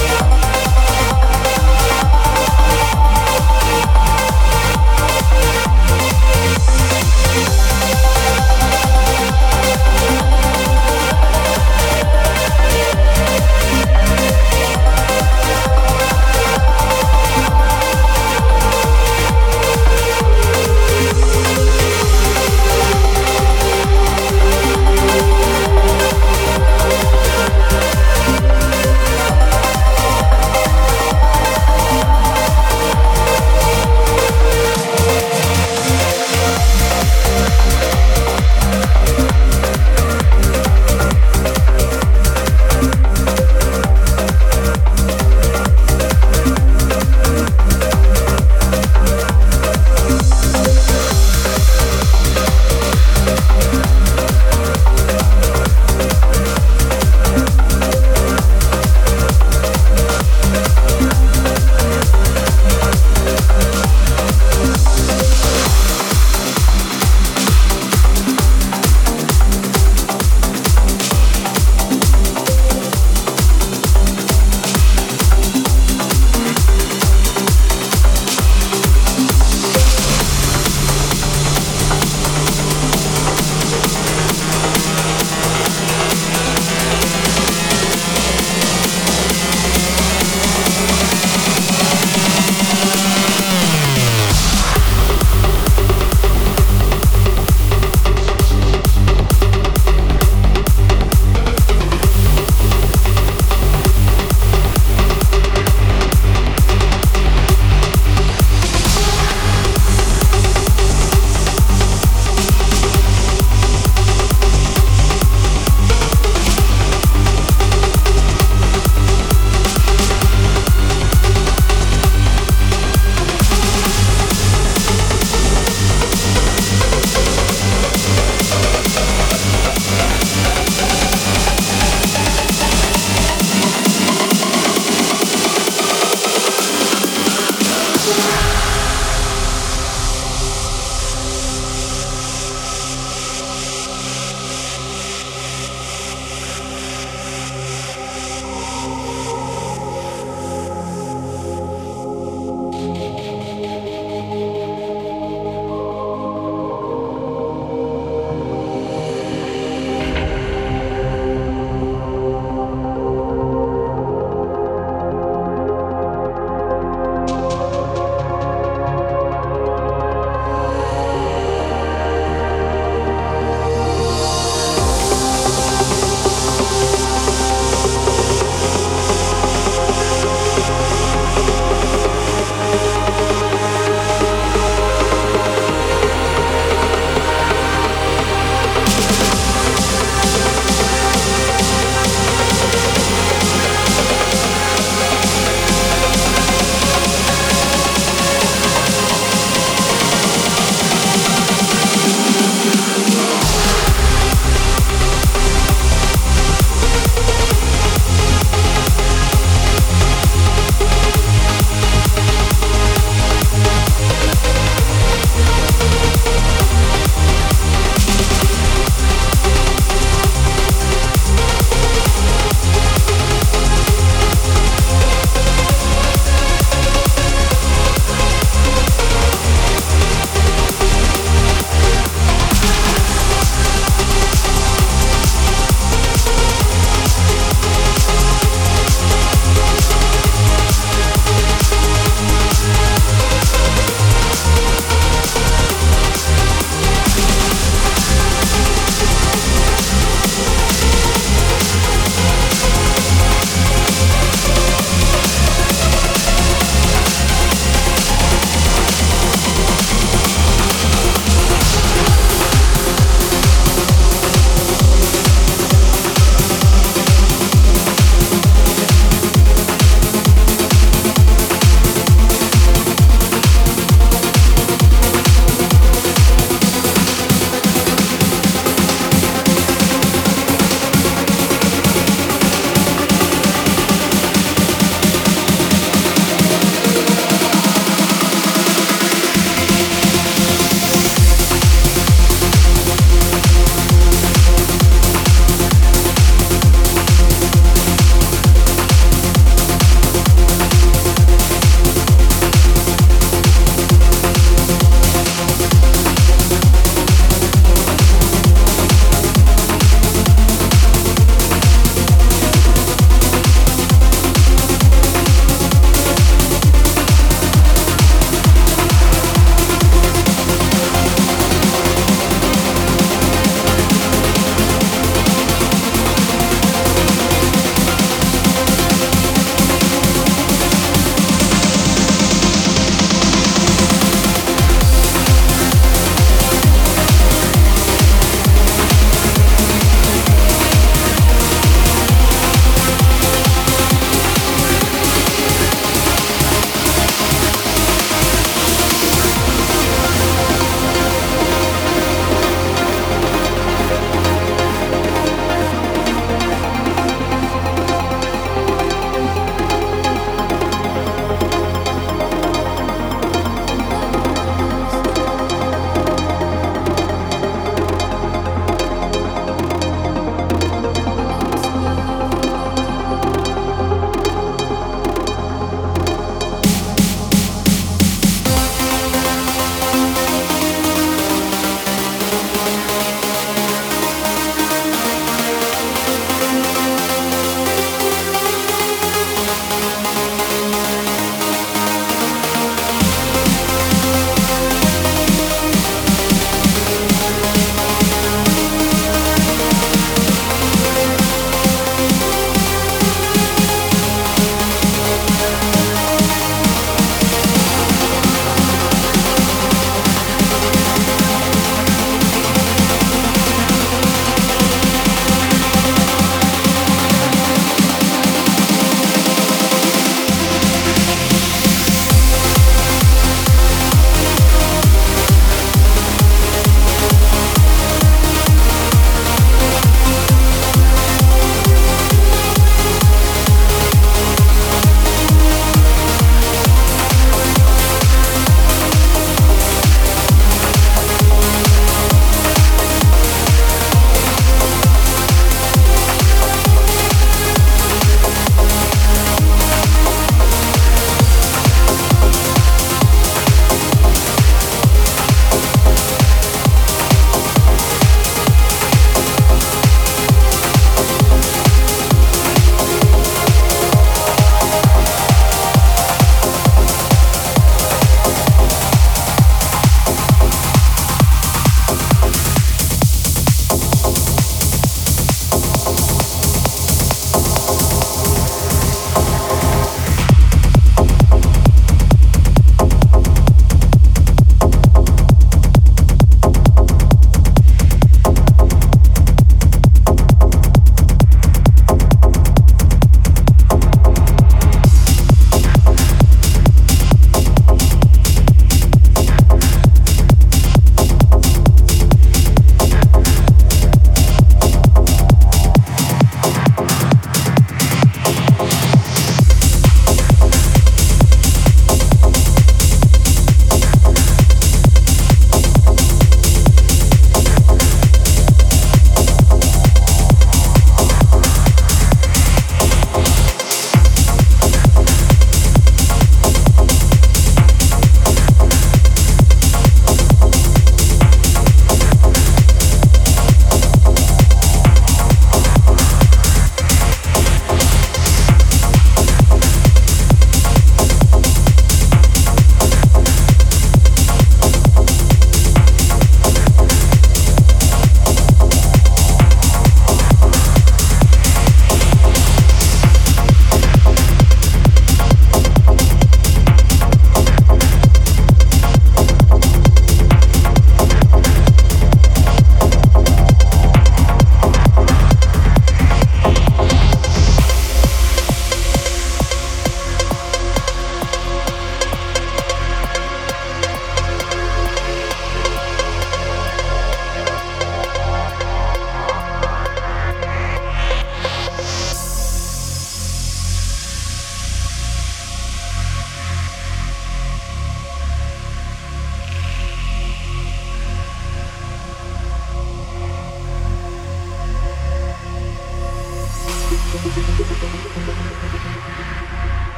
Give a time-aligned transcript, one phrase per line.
[0.00, 0.39] Bye.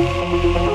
[0.00, 0.69] Música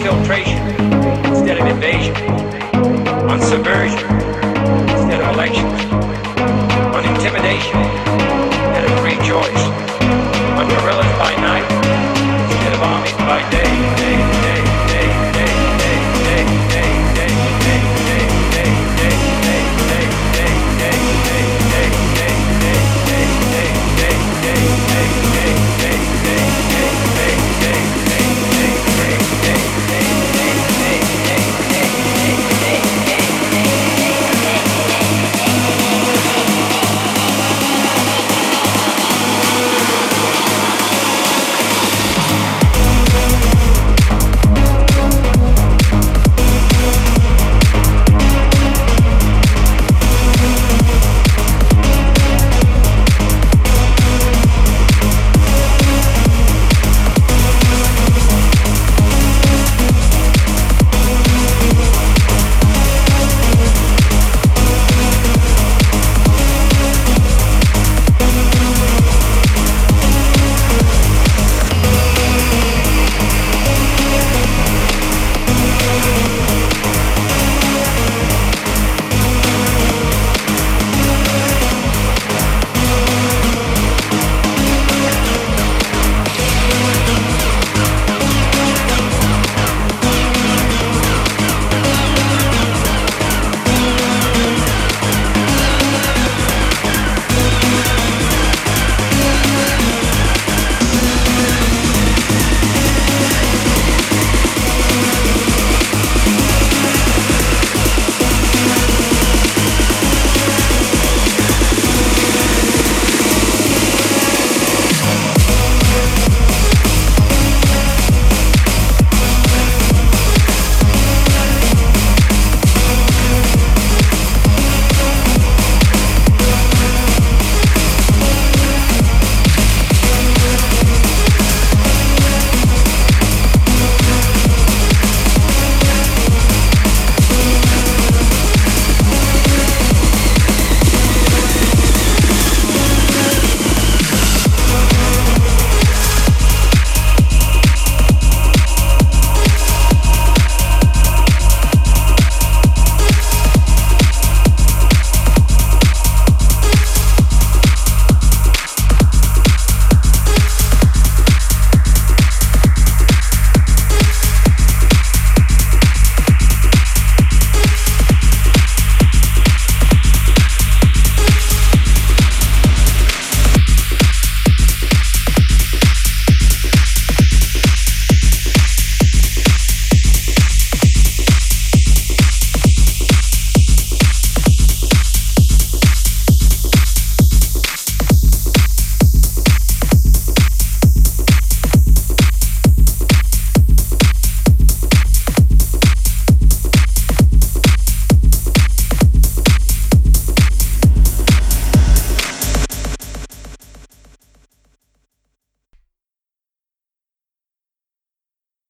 [0.00, 0.66] infiltration
[1.26, 2.16] instead of invasion,
[3.28, 4.29] on subversion